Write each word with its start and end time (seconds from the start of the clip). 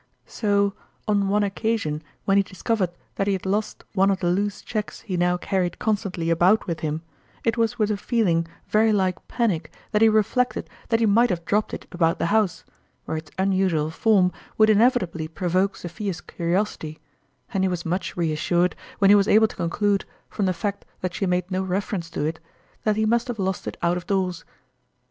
So, 0.25 0.73
on 1.07 1.27
one 1.27 1.43
occasion 1.43 2.01
when 2.25 2.35
he 2.37 2.41
discovered 2.41 2.89
that 3.17 3.27
he 3.27 3.33
had 3.33 3.45
lost 3.45 3.83
one 3.93 4.09
of 4.09 4.19
the 4.19 4.31
loose 4.31 4.63
cheques 4.63 5.01
he 5.01 5.15
How 5.15 5.37
carried 5.37 5.77
constantly 5.77 6.31
about 6.31 6.65
with 6.65 6.79
him, 6.79 7.03
it 7.43 7.55
was 7.55 7.77
with 7.77 7.91
a 7.91 7.97
feeling 7.97 8.47
very 8.67 8.91
like 8.91 9.27
panic 9.27 9.71
that 9.91 10.01
he 10.01 10.09
reflected 10.09 10.67
that 10.89 11.01
he 11.01 11.05
might 11.05 11.29
have 11.29 11.45
dropped 11.45 11.71
it 11.71 11.85
about 11.91 12.17
the 12.17 12.25
house, 12.33 12.63
where 13.05 13.15
its 13.17 13.29
unusual 13.37 13.91
form 13.91 14.31
would 14.57 14.71
inevitably 14.71 15.27
pro 15.27 15.47
JJeriobic 15.47 15.51
JUratmttga. 15.51 15.53
97 15.65 15.69
voke 15.69 15.77
Sophia's 15.77 16.21
curiosity; 16.21 16.99
and 17.53 17.63
he 17.63 17.67
was 17.67 17.85
much 17.85 18.17
re 18.17 18.31
assured 18.31 18.75
when 18.97 19.09
he 19.11 19.15
was 19.15 19.27
able 19.27 19.47
to 19.47 19.55
conclude, 19.55 20.05
from 20.31 20.47
the 20.47 20.51
fact 20.53 20.83
that 21.01 21.13
she 21.13 21.27
made 21.27 21.51
no 21.51 21.61
reference 21.61 22.09
to 22.09 22.25
it, 22.25 22.39
that 22.85 22.95
he 22.95 23.05
must 23.05 23.27
have 23.27 23.37
lost 23.37 23.67
it 23.67 23.77
out 23.83 23.97
of 23.97 24.07
doors. 24.07 24.43